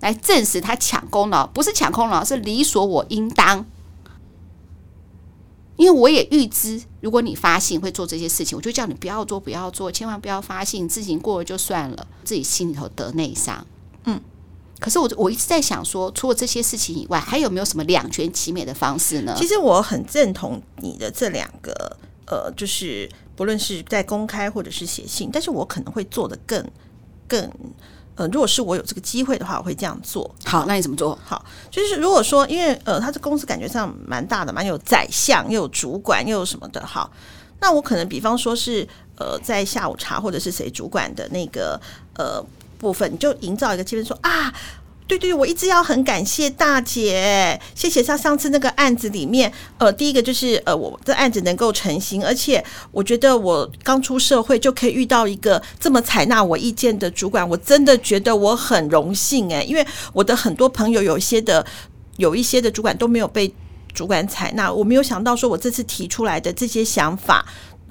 [0.00, 3.66] 来证实他抢功劳，不是抢功劳，是理所我应当。
[5.80, 13.66] 因为我也预知，如果你发信会做这些事情，我就叫你不要做，不要做，千万不要发信，事情过了就算了，自己心里头得内伤。
[14.04, 14.20] 嗯，
[14.78, 19.34] 可是我我一直在想说，除了这些事情以外，还有没有什么两全其美的方式呢？
[19.38, 26.62] 其实我很认同你的这两个，呃，就是不论是在公开或者是写信，但是我可能会做得更
[27.26, 27.50] 更。
[28.20, 30.30] 呃，如果是我有这个机会的话，我会这样做。
[30.44, 31.18] 好，那你怎么做？
[31.24, 36.84] 好，就是如果说，因为呃，他这公司感觉上蛮大的，蛮有宰相，又有主管，又有什么的。
[36.84, 37.10] 好，
[37.60, 41.80] 那我可能比方说是呃，在下午茶或者是谁主管的那个
[42.14, 42.44] 呃
[42.76, 44.52] 部分，你就营造一个气氛，说啊。
[45.10, 61.66] 对对，我一直要很感谢大姐，谢谢她上次那个案子里面，呃，第一个就是呃，我的案子能够成型，而且我觉得我刚出社会就可以遇到一个这么采纳我意见的主管，我真的觉得我很荣幸诶，因为我的很多朋友有一些的
[62.18, 63.52] 有一些的主管都没有被
[63.92, 67.44] 主管采纳，我没有想到说我这次提出来的这些想法。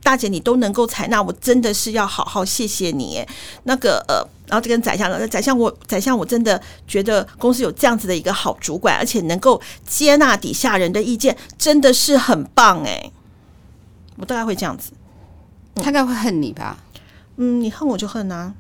[0.09, 3.23] 大姐，你都能够采纳，我真的是要好好谢谢你。
[3.65, 13.11] 那个呃，然后就跟宰相了，宰相我宰相我真的觉得公司有这样子的一个好主管，而且能够接纳底下人的意见，真的是很棒哎。
[14.17, 14.93] 我大概会这样子，
[15.75, 16.79] 他应该会恨你吧？
[17.37, 18.55] 嗯，你恨我就恨啊。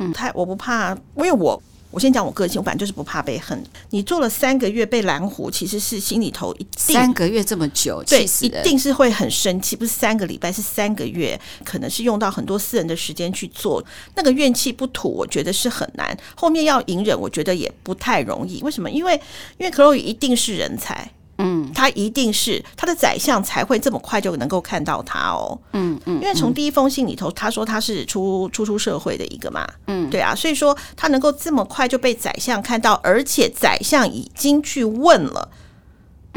[0.00, 1.62] 嗯，太我不怕，因为我。
[1.96, 3.58] 我先讲我个性，我反正就是不怕被恨。
[3.88, 9.74] 你做了三个月被拦胡，其实是心里头一定三个月这么久，对，一定是会很生气。
[9.74, 13.82] 不是三个礼拜，是三个月，可能是用到很多私人的时间去做。
[14.14, 16.14] 那个怨气不吐，我觉得是很难。
[16.34, 18.60] 后面要隐忍，我觉得也不太容易。
[18.62, 18.90] 为什么？
[18.90, 19.18] 因为
[19.56, 21.10] 因为 Chloe 一定是人才。
[21.38, 25.58] 嗯，他一定是他的宰相才会这么快就能够看到他哦。
[25.72, 29.66] 嗯嗯，因为从第一封信里头，他说他是出出出社会的一个嘛。
[29.86, 35.48] 嗯，对啊，所以说他能够这么快就被宰相看到，而且宰相已经去问了。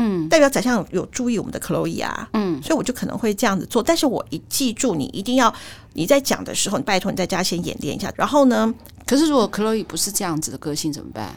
[0.01, 2.29] 嗯，代表宰相有注意我们的 Chloe 啊。
[2.33, 3.81] 嗯，所以我就可能会这样子做。
[3.81, 5.53] 但是我一记住，你一定要
[5.93, 8.11] 你在讲的时候，你拜托你在家先演练一下。
[8.15, 8.73] 然后呢，
[9.05, 11.33] 可是如果 Chloe 不是这样子的个性怎么办？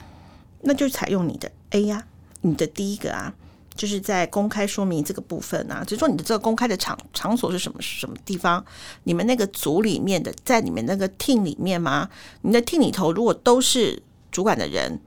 [0.62, 2.05] 那就采用你的 A 呀，
[2.40, 3.33] 你的第一个啊。
[3.74, 8.64] 就是在公开说明这个部分啊，就说你的这个公开的场场所是什么什么地方？
[9.04, 12.08] 你们那个组里面的，在你们那个 team 里面吗？
[12.42, 15.00] 你的 team 里头如果都是主管的人，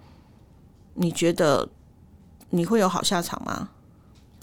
[0.96, 1.70] 你觉得
[2.50, 3.70] 你会有好下场吗？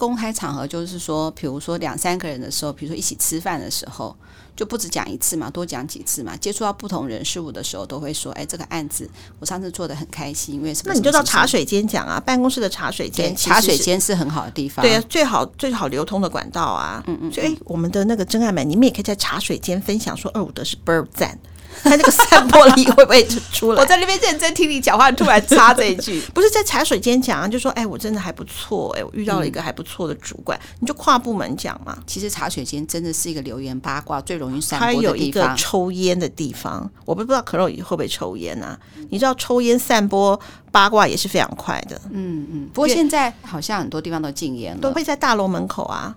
[0.07, 4.15] 公开场合，就是说，比如说两三个人的时候，比如说一起吃饭的时候，
[4.55, 6.35] 就不止讲一次嘛，多讲几次嘛。
[6.37, 17.03] 接触到不同人事物的时候，都会说：“哎，这个案子我上次做的很开心，因为什么？”那你就到茶水间讲啊，办公室的茶水间，茶水间是很好的地方，对啊，最好最好流通的管道啊。
[17.07, 21.37] 嗯嗯，所以我们的那个真爱们，你们也可以在茶水间分享说二五得是倍儿赞。
[21.83, 23.81] 他那个散播力会不会出来？
[23.81, 31.97] 我在那边认真听你讲话，突然插这一句， 不是在茶水间讲啊，就说哎，我真的还不错，哎，我遇到了一个还不错的主管，嗯、你就跨部门讲嘛。
[32.05, 35.03] 其实茶水间真的是一个流言八卦最容易散播的地方。
[35.03, 38.77] 它有一个抽烟的地方，我不知道可乐会不会抽烟啊？
[39.09, 40.39] 你知道抽烟散播
[40.71, 41.99] 八卦也是非常快的。
[42.11, 42.69] 嗯嗯。
[42.73, 46.15] 不过现在好像很多地方都禁烟了，都会在大楼门口啊。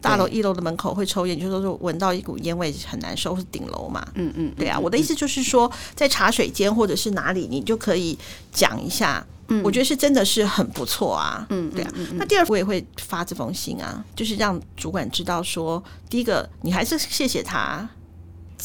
[0.00, 4.06] 大楼一楼的门口会抽烟，就是说闻到一股烟味很难受，是顶楼嘛？
[4.14, 4.78] 嗯嗯，对啊。
[4.78, 8.18] 我的意思就是说，在茶水间或者是哪里，你就可以
[8.52, 9.26] 讲一下。
[9.48, 11.46] 嗯，我觉得是真的是很不错啊。
[11.50, 11.92] 嗯，对啊。
[12.14, 17.88] 那第二，我也会发这封信啊，就是让主管知道说，第一个，你还是谢谢他。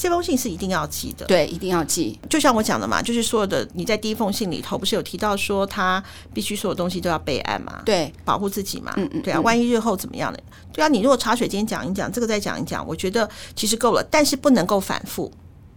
[0.00, 2.16] 这封信是一定要寄的，对，一定要寄。
[2.30, 10.38] 就像我讲的嘛，就是所有的你在第一封信里头不是有提到说他必须所有东西都要备案嘛，对，保护自己嘛，嗯嗯，对啊，万一日后怎么样呢？
[10.72, 15.32] 对啊，你如果茶水间讲一讲，这个再讲一讲，我觉得其实够了，但是不能够反复。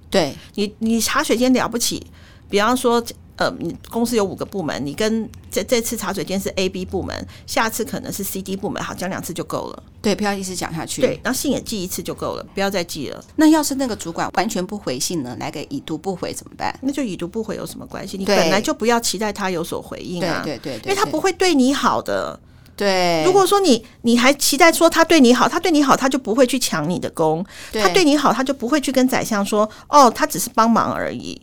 [0.09, 2.05] 对你，你茶水间了不起，
[2.49, 3.03] 比方说。
[3.37, 9.83] 呃，你公司有五个部门，你跟这这次茶水间是 A、B 部门，下次可能是 C、D 部门，好，讲两次就够了。
[10.01, 11.01] 对，不要一直讲下去。
[11.01, 13.23] 对，然后信也寄一次就够了，不要再寄了。
[13.35, 15.35] 那要是那个主管完全不回信呢？
[15.39, 16.77] 来个已读不回怎么办？
[16.81, 18.17] 那就已读不回有什么关系？
[18.17, 20.41] 你本来就不要期待他有所回应啊。
[20.43, 22.39] 对对对，对，因为他不会对你好的。
[22.75, 27.45] 对，如果说你你还期待说他对你好，他对你好，他就不会去抢你的功。
[27.73, 31.39] 他对你好，他就不会去跟宰相说哦，他只是帮忙而已。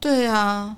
[0.00, 0.76] 对啊。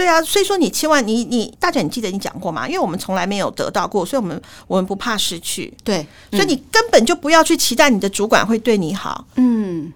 [0.00, 2.66] 对啊，所以说你千万你你大家你记得你讲过吗？
[2.66, 5.70] 因为我们从来没有得到过，所以我们我们不怕失去。
[5.84, 9.26] 对，所以你根本就不要去期待你的主管会对你好。
[9.34, 9.92] 嗯，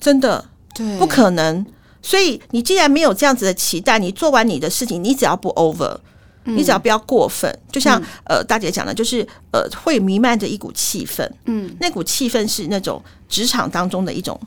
[0.00, 1.64] 真的，对，不可能。
[2.02, 5.96] 所以你既然没有这样子的期待，你做完你的事情，你只要不 over，
[6.42, 11.30] 你只要不要过分，就像呃大姐讲的，就是呃会弥漫着一股气氛。
[11.44, 14.40] 嗯，那股气氛是那种职场当中的一种。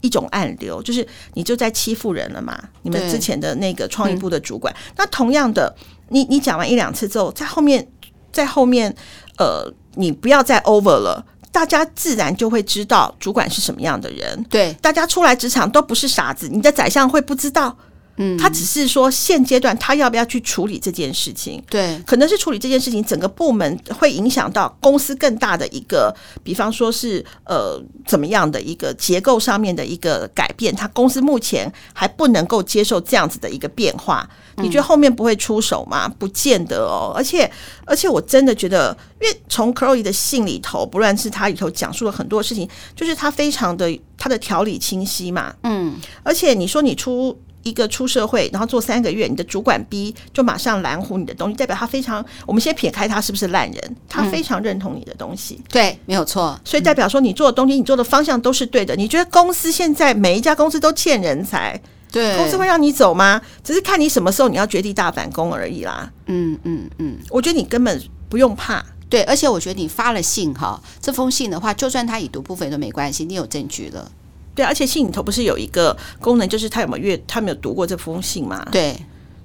[0.00, 2.58] 一种暗流，就是你就在欺负人了嘛？
[2.82, 5.74] 你们之前的那个创意部的主管，嗯、那同样的，
[6.10, 7.86] 你你讲完一两次之后，在后面，
[8.32, 8.94] 在后面，
[9.38, 14.44] 呃，你不要再 over 了，大家自然就会知道主管是什么样的人。
[14.50, 17.76] 对，大家出来职场都不是傻子，你的宰相会不知道。
[18.16, 21.62] 嗯，他只是说现阶段他要不要去处理这件事情？
[21.68, 34.28] 对，可能是处理这件事情，整个部门会影响到公司更大的一个，比方说是呃怎么样的一个结构上面的一个改变，他公司目前还不能够接受这样子的一个变化。
[34.58, 36.08] 你觉得后面不会出手吗？
[36.08, 37.12] 不见得哦。
[37.14, 37.50] 而且
[37.84, 45.54] 而且我真的觉得，因为从 Chloe 的信里头，不论是他里头讲述了很多事情，就是他非常的他的条理清晰嘛。
[45.64, 47.38] 嗯，而且你说你出。
[47.66, 52.24] 一个出社会，然后做三个月，你的主管逼就马上拦胡你的东西，代表他非常。
[52.46, 55.56] 我们先撇开他是不是烂人，他非常认同你的东西。
[55.56, 56.58] 嗯、对，没有错。
[56.64, 58.94] 所以代表说你做的东西，你做的方向都是对的。
[58.94, 61.80] 你觉得公司现在每一家公司都欠人才，
[62.12, 63.42] 对，公司会让你走吗？
[63.64, 66.08] 只是看你什么时候你要绝地大反攻而已啦。
[66.26, 68.84] 嗯嗯嗯，我觉得你根本不用怕。
[69.08, 74.10] 对，而且我觉得你发了信哈，这封信的话，就算他已读不回都没关系，你有证据了。
[74.56, 78.66] 对，而且信里头不是有一个功能，就是他有没有阅，他没有读过这封信吗？
[78.72, 78.96] 对，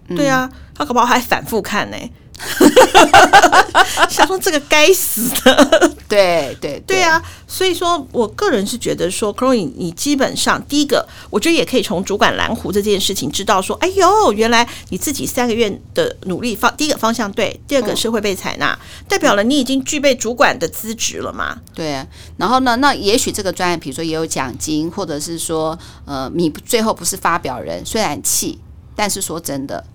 [0.07, 1.97] 对啊，他搞不好还反复看呢。
[4.09, 7.21] 想说这个该死的， 对对对啊！
[7.47, 18.77] 所以说我个人是觉得说，Chloe，你基本上第一个，我觉得也可以从主管蓝湖这件事情知道说，哎呦，原来你自己三个月的努力方，第一个方向对，第二个是会被采纳，
[19.07, 21.59] 代表了你已经具备主管的资质了嘛？
[21.73, 22.05] 对啊。
[22.37, 28.59] 然后呢，那也许这个专业，比如说也有奖金，或者是说，呃，你最后不是发表人，虽然气，
[28.95, 29.85] 但是说真的，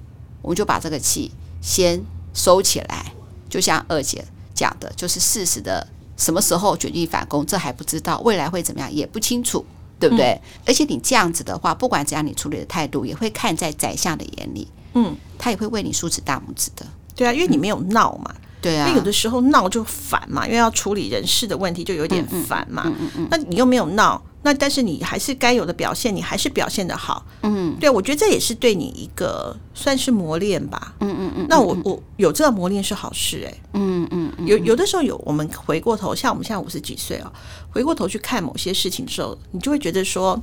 [0.43, 2.05] 我们就把这个气先。
[2.37, 3.13] 收起来，
[3.49, 4.23] 就像二姐
[4.55, 5.85] 讲的，就是事实的
[6.17, 9.65] 什么时候决定反攻，这还不知道，未来会怎么样也不清楚，
[9.99, 10.27] 对不对？
[10.27, 16.87] 嗯、而且你这样子的话，不管怎样，你处理的态度也会看在宰相的眼里，嗯，他也会为你竖起大拇指的。
[17.15, 24.23] 对啊，因为你没有闹嘛，对啊，因为有的时候闹就烦嘛，因为要处理人事的问题就有点烦嘛，嗯嗯，嗯，嗯，那你又没有闹。
[24.47, 31.47] 那但是你还是该有的表现，你还是表现的好，嗯，对，我觉得这也是对你一个算是磨练吧，嗯嗯嗯。
[31.49, 37.33] 那我我有这个磨练是好事哎、欸，嗯嗯，有有的时候有我们回过头，像我们现在五十几岁哦，
[37.73, 40.41] 回过头去看某些事情的时候，你就会觉得说，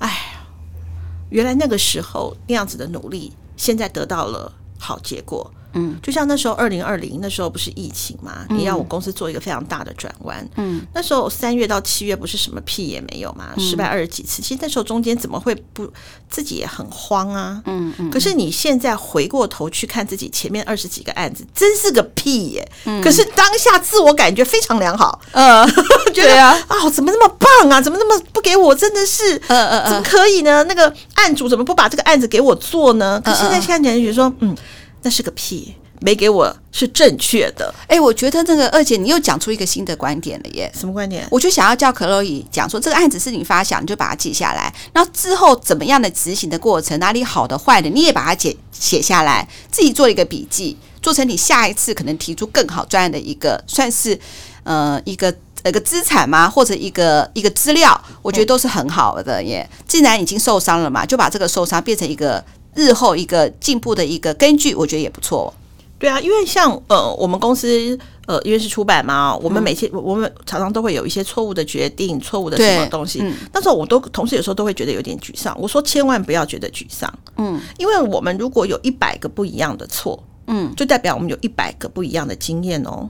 [0.00, 0.34] 哎，
[1.30, 10.46] 原来那个时候那样子的努力，现在得到了好结果，嗯，就像那时候二零二零那时候不是疫情嘛，你要我公司做一个非常大的转弯。
[10.56, 14.40] 嗯，那时候三月到七月不是什么屁也没有嘛，失败二十几次。
[14.40, 15.90] 其实那时候中间怎么会不
[16.28, 17.60] 自己也很慌啊？
[17.66, 18.10] 嗯嗯。
[18.10, 22.68] 可是你现在回过头去看自己前面二十几个案子，真是个屁耶！
[23.02, 25.20] 可是当下自我感觉非常良好。
[25.32, 25.66] 嗯
[26.14, 27.80] 觉得啊，哦，怎么那么棒啊？
[27.80, 28.74] 怎么那么不给我？
[28.74, 30.62] 真的是，嗯嗯嗯，怎么可以呢？
[30.64, 33.20] 那个案主怎么不把这个案子给我做呢？
[33.24, 34.56] 可是现在现在觉得说，嗯。
[35.04, 37.72] 那是个屁，没给我是正确的。
[37.86, 40.72] 哎，我觉得那个二姐你又讲出一个新的观点了耶！
[40.74, 41.28] 什么观点？
[41.30, 44.74] 我就想要叫克洛伊讲说，这个案子是你发想，你就把它记下来。
[44.94, 54.18] 然后之后怎么样的执行的过程，哪里好的坏的，你也把它写写下来，自己做一个笔记，做成你下一次可能提出更好专案的一个，算是
[54.62, 55.30] 呃一个
[55.66, 56.48] 一个资产吗？
[56.48, 58.02] 或者一个一个资料？
[58.22, 59.68] 我觉得都是很好的耶。
[59.86, 62.42] 既然已经受伤了嘛，就把这个受伤变成一个。
[62.74, 65.52] 日后一个进步的一个根据，我觉得也不错。
[65.96, 73.20] 对啊，因为像呃，我们公司呃，因为是出版嘛，我们每天、嗯、我们常常都会有一些错误的决定，错误的什么东西。
[73.22, 75.56] 嗯、那时候我都同事有时候都会觉得有点沮丧。
[75.58, 83.08] 我说千万不要觉得沮丧，嗯，因为我们如果有一百个不一样的错，嗯，就代表我们有一百个不一样的经验哦。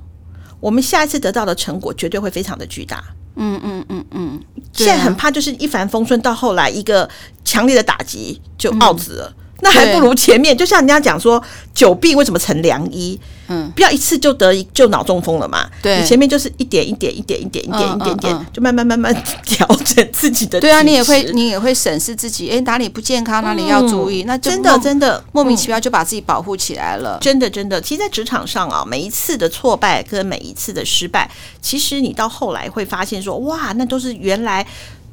[0.61, 3.03] 我们下一次得到的成果绝对会非常的巨大。
[3.37, 4.41] 嗯嗯嗯嗯，
[4.73, 7.09] 现在很怕就是一帆风顺，到后来一个
[7.45, 9.35] 强烈的打击就 out 了。
[9.37, 11.43] 嗯那还不如前面，就像人家讲说，
[11.75, 13.19] 久病为什么成良医？
[13.49, 15.69] 嗯，不要一次就得就脑中风了嘛。
[15.83, 20.61] 对，你前面就是一点一点一点一点一点一点点，就慢慢慢慢 调整自己的。
[20.61, 24.25] 对啊，你也会你也会审视自己，哎，哪里不健康，哪里要注意。
[24.25, 27.19] 那真的真的莫名其妙就把自己保护起来了。
[27.21, 31.31] 真的真的，其实，在职场上啊，每一次的挫败跟每一次的失败，
[31.63, 34.67] 其实你到后来会发现说，哇，那都是原来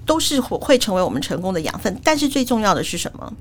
[0.06, 2.00] 都是会成为我们成功的养分。
[2.04, 3.34] 但是最重要的是什么？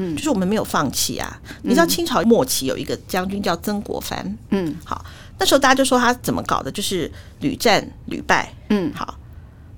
[0.00, 1.40] 嗯，就是我们没有放弃啊！
[1.62, 5.04] 你知道清朝末期有一个将军叫曾国藩，嗯，好，
[5.38, 9.18] 那时候大家就说他怎么搞的，就是屡战屡败，嗯，好，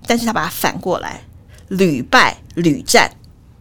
[0.07, 1.25] 但是他把它反过来，
[1.69, 3.11] 屡败屡战。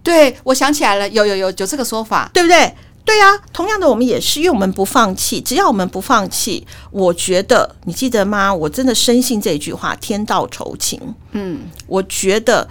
[0.03, 2.75] 对，我想起来了，有有有有这个说法，对不对？
[3.05, 8.53] 对啊，同样的，我们也是，因为我们不放弃，只要我们不放弃，我觉得你记得吗？
[8.53, 10.99] 我真的深信这句话，天道酬勤。
[11.31, 12.67] 嗯，我觉得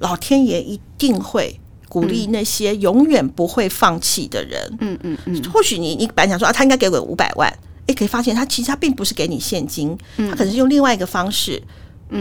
[0.00, 1.58] 老天爷一定会。
[1.88, 4.76] 鼓励那些永远不会放弃的人。
[4.80, 5.42] 嗯嗯嗯。
[5.52, 7.52] 或许你你本来想说啊，他应该给我五百万，
[7.86, 11.62] 诶，可以发现他其实他并不是给你现金，他可能是用另外一个方式，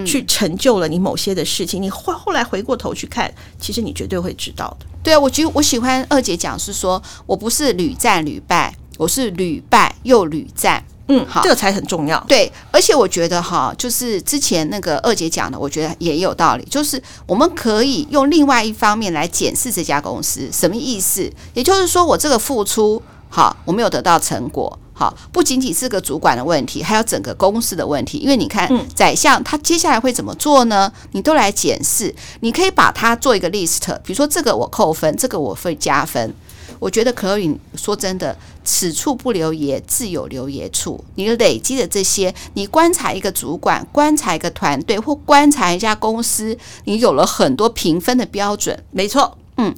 [0.06, 1.82] 去成就了你某些的事情。
[1.82, 4.86] 你后后来回过头去看，其实你绝对会知道的。
[5.04, 10.84] 对啊，我觉得我喜欢二姐讲是说，我不是屡战屡败，我是屡败又屡战。
[11.10, 12.22] 嗯，好，这个才很重要。
[12.28, 16.66] 对，而且我觉得哈，就是之前那个二姐讲的，我觉得也有道理。
[16.70, 21.32] 就是我们可以用另外一方面来检视这家公司什么意思。
[21.54, 28.18] 也就是说，我这个付出好，我没有得到成果，好，不仅仅是个主管的问题，还有整个公司的问题。
[28.18, 30.92] 因为你看，宰相他接下来会怎么做呢？
[31.14, 36.34] 你都来检视，你可以把它做一个 list，比如说这个我扣分，这个我会加分。
[36.80, 41.04] 我觉得可以说真的，此处不留爷，自有留爷处。
[41.16, 48.78] 你累积的这些，你观察一个主管，观察一个团队，或观察一家公司，你有了很多评分的标准。
[48.92, 49.74] 没错，嗯，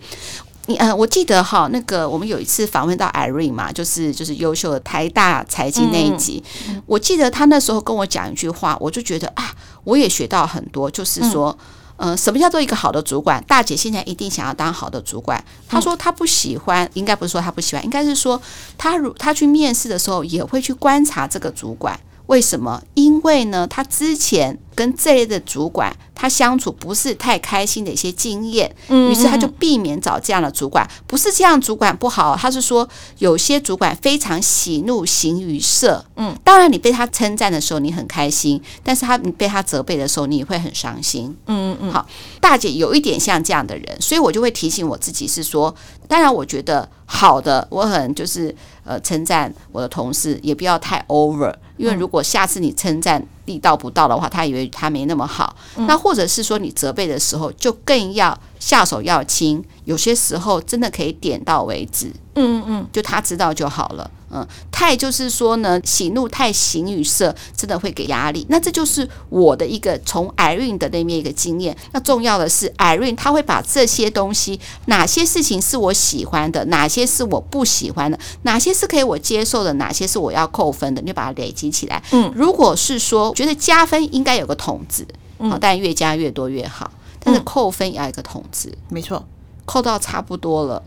[0.67, 11.57] 你嗯，我记得哈，那个我们有一次访问到 Irene 嘛，就是就是优秀的台大财经那一集，嗯、我记得他那时候跟我讲一句话，我就觉得啊，我也学到很多，就是说。
[11.99, 13.43] 呃，什么叫做一个好的主管？
[13.43, 15.43] 大姐现在一定想要当好的主管。
[15.67, 18.41] 她说她不喜欢，应该不是说她不喜欢，应该是说
[18.77, 21.99] 她如她去面试的时候也会去观察这个主管。
[22.29, 22.81] 为什么？
[22.93, 30.87] 因为呢，他之前跟这类的主管他相处不是太开心的一些经验，于是他就避免找这样的主管。
[31.07, 32.87] 不是这样主管不好，他是说
[33.17, 36.05] 有些主管非常喜怒形于色。
[36.17, 41.35] 嗯，当然你被他称赞的时候你很开心，但是他你被他责备的时候你也会很伤心。
[41.47, 41.91] 嗯嗯嗯。
[41.91, 42.05] 好，
[42.39, 45.73] 大姐有一点像这样的人，所以我就会提醒我自己是说，
[46.07, 48.55] 当然我觉得好的，我很就是
[48.89, 51.53] 呃称赞我的同事，也不要太 over。
[51.77, 55.55] 因为如果下次你称赞力道不到的话，他以为他没那么好。
[55.87, 59.63] 那或者是说你责备的时候，就更要下手要轻。
[59.85, 62.07] 有些时候真的可以点到为止。
[62.33, 64.09] 嗯嗯嗯，就他知道就好了。
[64.31, 68.45] 嗯，太就是说呢，喜怒太形于色，真的会给压力。
[68.49, 71.75] 那这就是我的一个从 Irene 的那边一个经验。
[71.91, 82.01] 那重要的是 Irene 他会把这些东西，哪些事情是我喜欢的，哪些是我不喜欢的，哪些是可以我接受的，哪些是我要扣分的，你就把它累积起来。
[82.11, 85.05] 嗯，如果是说觉得加分应该有个统值，
[85.39, 86.91] 嗯，但越加越多越好。
[87.21, 89.25] 但是扣分也要一个统值，没错，
[89.65, 90.81] 扣到差不多了。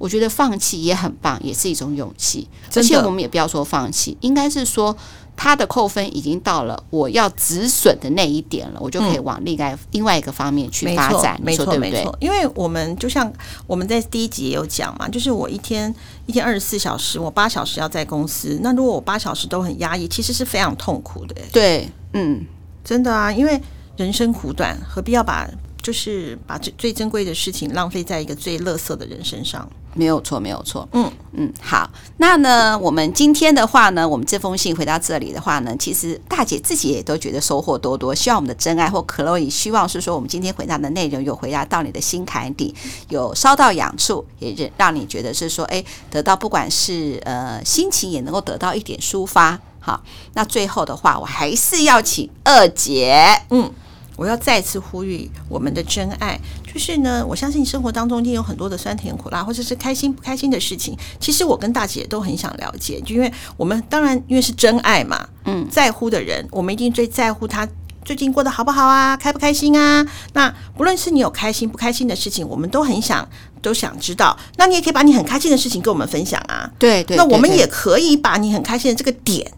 [0.00, 2.48] 我觉得放弃也很棒，也是一种勇气。
[2.74, 4.96] 而且我们也不要说放弃，应该是说
[5.36, 11.38] 他的扣分已经到了我要止损的那一点了，我就可以往另外另外一个方面去发展。
[11.42, 11.90] 没错，对不对？
[11.90, 12.16] 没错。
[12.18, 13.30] 因为我们就像
[13.66, 15.94] 我们在第一集也有讲嘛，就是我一天
[16.24, 18.58] 一天二十四小时，我八小时要在公司。
[18.62, 21.36] 那如果我八小时都很压抑，其实是非常痛苦的。
[21.52, 22.46] 对，嗯，
[22.82, 23.60] 真的啊，因为
[23.98, 25.46] 人生苦短，何必要把
[25.90, 29.68] 就是把最最珍贵的事情浪费在一个最垃圾的人身上？
[29.92, 30.88] 没有错，没有错。
[30.92, 38.14] 嗯嗯，好，那呢，我们今天的话呢，我们这封信回到这里的话呢，其实大姐自己也都觉得收获多多。
[38.14, 42.72] 希望我们的真爱或 Chloe，希望是说我们今天回答的内容有回答到你的心坎底，
[43.08, 49.58] 有烧到痒处，也让你觉得是说，哎，得到不管是呃心情也能够得到一点抒发。
[49.80, 50.00] 好，
[50.34, 53.68] 那最后的话，我还是要请二姐，嗯。
[54.20, 56.38] 我要再次呼吁我们的真爱，
[56.70, 60.94] 就是呢，我相信生活当中一定有很多的酸甜苦辣，或者是开心不开心的事情。
[61.18, 67.66] 其实我跟大姐都很想了解，就因为我们当然因为是真爱嘛，嗯，在乎的人，我们一定最在乎他
[68.04, 70.06] 最近过得好不好啊，开不开心啊。
[70.34, 73.26] 那不论是你有开心不开心的事情，我们都很想
[73.62, 74.38] 都想知道。
[74.58, 76.70] 那你也可以把你很开心的事情跟我们分享啊。
[76.78, 79.50] 对对，那我们也可以把你很开心的这个点。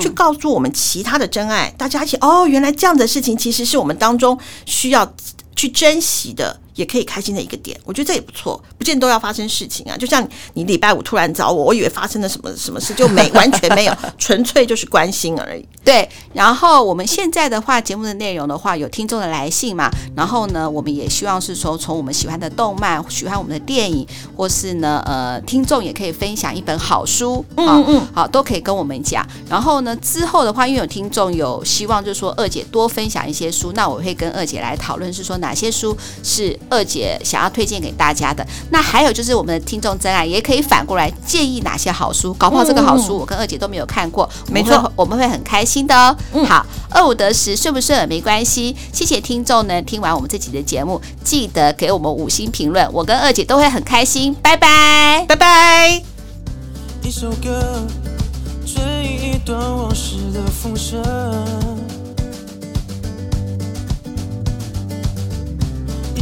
[0.00, 5.14] 去告诉我们其他的真爱，大家一起哦，原来这样的事情其实是我们当中需要
[5.54, 6.60] 去珍惜的。
[6.76, 9.96] 也可以开心的一个点，我觉得这也不错，不见得都要发生事情啊。
[9.96, 15.66] 就像你礼拜五突然找我，我以为发生了什么什么事，就没完全没有， 纯粹就是关心而已。
[15.82, 24.06] 对，然后我们现在的话，节目的内容的话，有听众的来信嘛，然后呢，我们也希望是说，从我们喜欢的动漫、喜欢我们的电影，
[24.36, 29.26] 或是呢，呃，听众也可以分享一本好书，嗯嗯，好，都可以跟我们讲。
[29.48, 36.54] 然后呢，之后的话，因为有听众有希望，就是说二姐多分享一些书，那我会跟二姐来讨论，是说哪些书是。
[36.68, 46.16] 二姐想要推荐给大家的，那还有就是我们的听众真爱也可以反过来建议哪些好书，搞不好这个好书我跟二姐都没有看过，没错，我们会很开心的哦。
[46.32, 56.02] 嗯，好，二五得十顺不顺耳没关系，谢谢听众呢，听完我们这集的节目，记得给我们五星评论，我跟二姐都会很开心，拜拜，拜拜。
[57.02, 57.86] 一首歌，
[58.64, 61.75] 追忆一段往事的风声。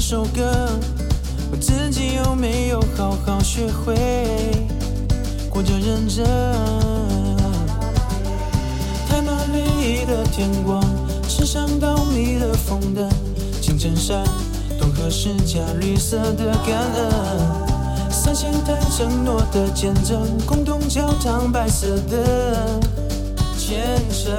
[0.07, 0.68] 首歌，
[1.50, 3.96] 我自己有没有好好学会
[5.48, 6.26] 过着认真？
[9.09, 10.84] 台湾美丽的天光，
[11.26, 13.09] 池上倒湄的风灯，
[13.62, 14.22] 青城山，
[14.78, 22.78] 东河是加绿色的感恩，三千台承诺的见证，共同教堂白色的
[23.57, 24.34] 虔诚。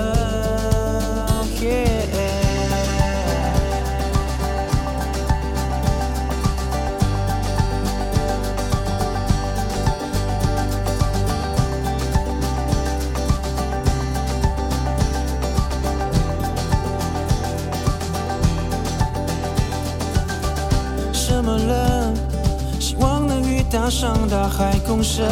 [24.25, 25.23] 大上大海共生，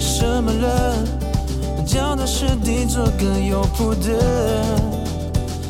[0.00, 0.96] 什么了
[1.86, 4.64] 脚踏实地做个有谱的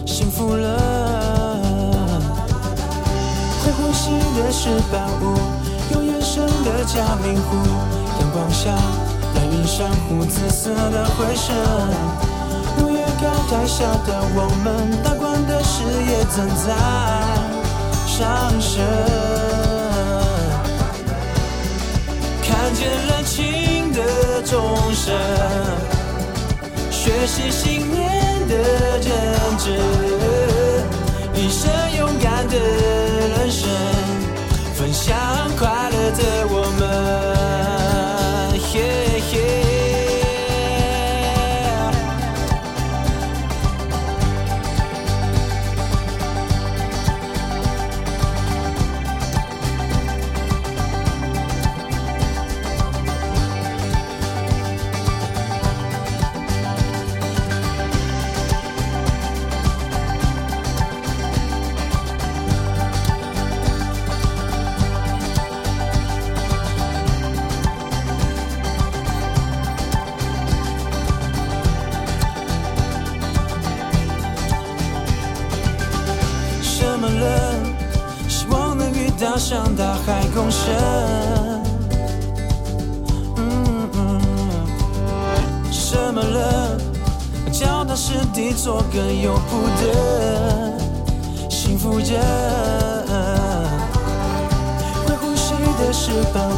[0.06, 1.58] 幸福了？
[3.64, 5.36] 会呼吸的石板屋，
[5.94, 7.56] 有原声的嘉明湖，
[8.20, 8.70] 阳光下
[9.34, 11.54] 来云珊瑚紫色的回声，
[12.78, 17.21] 六月高台下的我们，大观的视野正在。
[18.22, 18.80] 上升，
[22.40, 24.00] 看见了情的
[24.44, 25.12] 钟声，
[26.88, 29.10] 学习信念的真
[29.58, 29.70] 挚，
[31.34, 31.68] 一生
[31.98, 33.68] 勇敢的人生，
[34.76, 35.16] 分享
[35.58, 36.46] 快乐的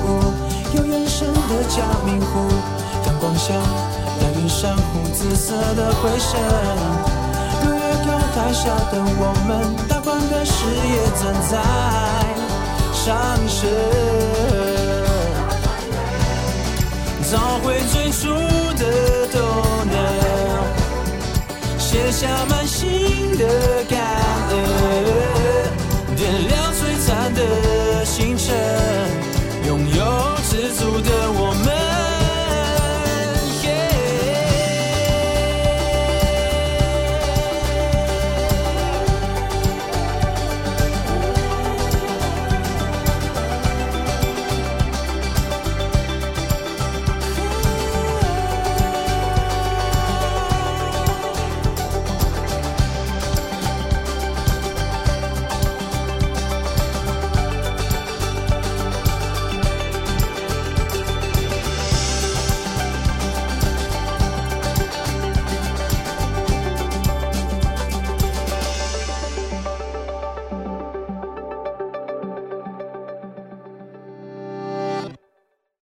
[0.04, 0.32] 是保护，
[0.74, 2.32] 有人生的假名湖，
[3.06, 3.54] 阳光下
[4.20, 4.82] 白云珊瑚，
[5.12, 6.38] 紫色的回声。
[7.62, 9.50] 隔月高台下的我们，
[9.88, 11.52] 大观的视野正在
[12.92, 13.70] 上升，
[17.30, 17.32] 找
[17.62, 18.22] 回最初
[18.76, 18.82] 的
[19.32, 19.40] 动
[19.86, 19.92] 能，
[21.78, 23.44] 写下满心的
[23.88, 23.98] 感
[24.50, 24.52] 恩，
[26.16, 28.54] 点亮璀璨的星辰，
[29.66, 32.13] 拥有知足的我们。